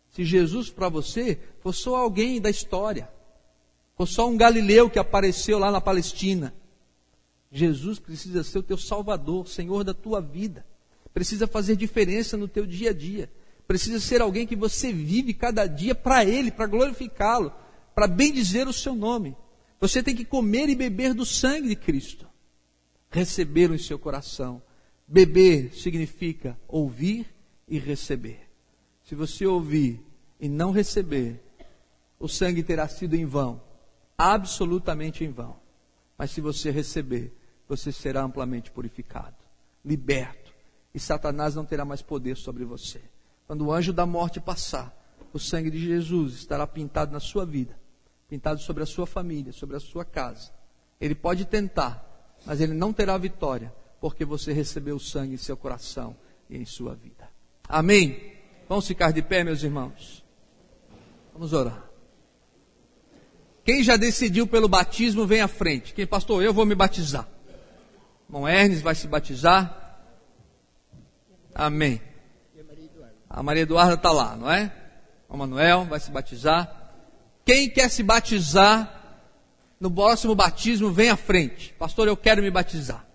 [0.10, 3.10] Se Jesus para você for só alguém da história,
[3.95, 6.53] for só um galileu que apareceu lá na Palestina.
[7.51, 10.66] Jesus precisa ser o teu salvador, Senhor da tua vida.
[11.14, 13.32] Precisa fazer diferença no teu dia a dia.
[13.68, 17.51] Precisa ser alguém que você vive cada dia para Ele, para glorificá-lo
[17.97, 19.36] para bendizer o seu nome.
[19.80, 22.28] Você tem que comer e beber do sangue de Cristo.
[23.10, 24.62] Recebê-lo em seu coração.
[25.08, 27.26] Beber significa ouvir
[27.68, 28.46] e receber.
[29.08, 30.05] Se você ouvir
[30.38, 31.41] e não receber,
[32.20, 33.62] o sangue terá sido em vão
[34.18, 35.55] absolutamente em vão.
[36.18, 37.34] Mas se você receber,
[37.70, 39.38] você será amplamente purificado,
[39.86, 40.53] liberto,
[40.93, 43.01] e Satanás não terá mais poder sobre você.
[43.45, 44.93] Quando o anjo da morte passar,
[45.32, 47.80] o sangue de Jesus estará pintado na sua vida,
[48.28, 50.51] pintado sobre a sua família, sobre a sua casa.
[50.99, 55.55] Ele pode tentar, mas ele não terá vitória, porque você recebeu o sangue em seu
[55.55, 56.14] coração
[56.49, 57.30] e em sua vida.
[57.70, 58.36] Amém?
[58.68, 60.24] Vamos ficar de pé, meus irmãos.
[61.34, 61.86] Vamos orar.
[63.63, 65.93] Quem já decidiu pelo batismo, vem à frente.
[65.93, 67.28] Quem, pastor, eu vou me batizar.
[68.28, 70.05] Irmão Ernest vai se batizar.
[71.53, 72.01] Amém.
[73.30, 74.72] A Maria Eduarda está lá, não é?
[75.30, 76.93] O Manuel vai se batizar.
[77.45, 78.93] Quem quer se batizar
[79.80, 81.74] no próximo batismo, vem à frente.
[81.78, 83.05] Pastor, eu quero me batizar.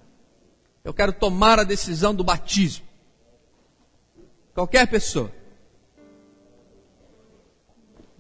[0.84, 2.86] Eu quero tomar a decisão do batismo.
[4.55, 5.32] Qualquer pessoa.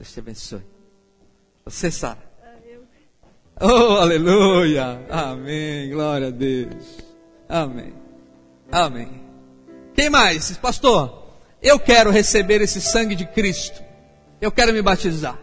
[0.02, 0.62] Deus te abençoe.
[1.64, 2.18] Você, Sara.
[3.60, 5.00] Oh, aleluia.
[5.08, 5.90] Amém.
[5.90, 6.98] Glória a Deus.
[7.48, 7.94] Amém.
[8.72, 9.22] Amém.
[9.94, 10.56] Quem mais?
[10.56, 13.80] Pastor, eu quero receber esse sangue de Cristo.
[14.40, 15.38] Eu quero me batizar.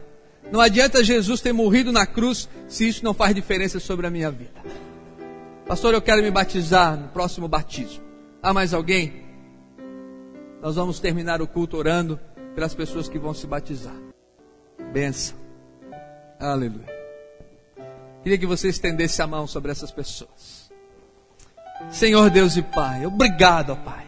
[0.51, 4.29] Não adianta Jesus ter morrido na cruz se isso não faz diferença sobre a minha
[4.29, 4.61] vida.
[5.65, 8.03] Pastor, eu quero me batizar no próximo batismo.
[8.43, 9.23] Há mais alguém?
[10.61, 12.19] Nós vamos terminar o culto orando
[12.53, 14.08] pelas pessoas que vão se batizar.
[14.91, 15.37] Benção.
[16.39, 16.87] Aleluia.
[18.23, 20.69] Queria que você estendesse a mão sobre essas pessoas.
[21.89, 24.05] Senhor Deus e Pai, obrigado, Pai.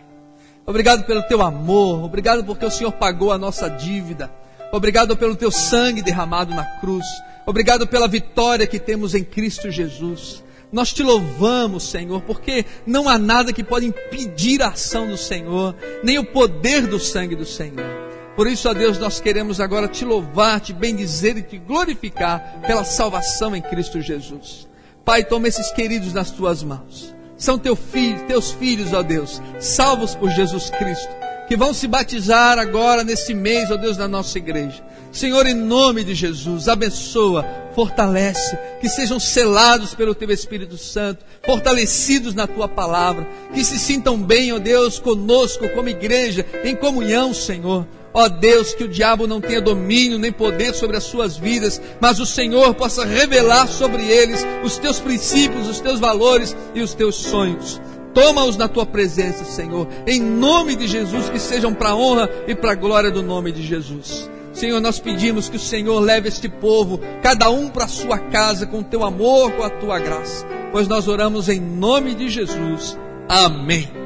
[0.65, 4.31] Obrigado pelo teu amor, obrigado porque o Senhor pagou a nossa dívida.
[4.71, 7.05] Obrigado pelo teu sangue derramado na cruz.
[7.45, 10.43] Obrigado pela vitória que temos em Cristo Jesus.
[10.71, 15.75] Nós te louvamos, Senhor, porque não há nada que pode impedir a ação do Senhor,
[16.03, 18.00] nem o poder do sangue do Senhor.
[18.35, 22.83] Por isso, ó Deus, nós queremos agora te louvar, te bendizer e te glorificar pela
[22.83, 24.67] salvação em Cristo Jesus.
[25.03, 27.13] Pai, toma esses queridos nas tuas mãos.
[27.37, 31.21] São teu filho, teus filhos, ó Deus, salvos por Jesus Cristo
[31.51, 34.81] que vão se batizar agora nesse mês, ó Deus, na nossa igreja.
[35.11, 42.33] Senhor, em nome de Jesus, abençoa, fortalece, que sejam selados pelo Teu Espírito Santo, fortalecidos
[42.33, 47.85] na Tua palavra, que se sintam bem, ó Deus, conosco, como igreja, em comunhão, Senhor.
[48.13, 52.19] Ó Deus, que o diabo não tenha domínio nem poder sobre as suas vidas, mas
[52.19, 57.15] o Senhor possa revelar sobre eles os teus princípios, os teus valores e os teus
[57.15, 57.81] sonhos.
[58.13, 62.53] Toma-os na tua presença, Senhor, em nome de Jesus, que sejam para a honra e
[62.53, 64.29] para a glória do nome de Jesus.
[64.53, 68.67] Senhor, nós pedimos que o Senhor leve este povo, cada um para a sua casa,
[68.67, 72.97] com o teu amor, com a tua graça, pois nós oramos em nome de Jesus.
[73.29, 74.00] Amém.